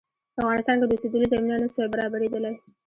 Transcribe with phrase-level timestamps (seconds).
[0.35, 2.55] په افغانستان کې د اوسېدلو زمینه نه سوای برابرېدلای.